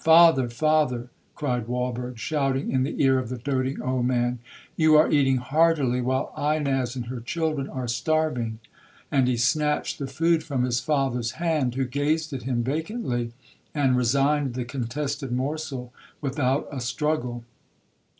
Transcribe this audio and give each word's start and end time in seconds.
'—'Father—father,' 0.03 1.09
cried 1.35 1.67
Walberg, 1.67 2.17
shouting 2.17 2.71
in 2.71 2.81
the 2.81 3.03
ear 3.03 3.19
of 3.19 3.29
the 3.29 3.37
doting 3.37 3.79
old 3.83 4.07
man, 4.07 4.39
'you 4.75 4.95
are 4.95 5.11
eating 5.11 5.37
heartily, 5.37 6.01
while 6.01 6.33
Ines 6.35 6.95
and 6.95 7.05
her 7.05 7.19
children 7.19 7.69
are 7.69 7.87
starving!' 7.87 8.57
And 9.11 9.27
he 9.27 9.37
snatched 9.37 9.99
the 9.99 10.07
food 10.07 10.43
from 10.43 10.63
his 10.63 10.79
father's 10.79 11.33
hand, 11.33 11.75
who 11.75 11.85
gazed 11.85 12.33
at 12.33 12.41
him 12.41 12.63
vacantly, 12.63 13.33
and 13.75 13.95
resigned 13.95 14.55
the 14.55 14.65
contested 14.65 15.31
morsel 15.31 15.93
without 16.19 16.67
a 16.71 16.79
struggle. 16.81 17.43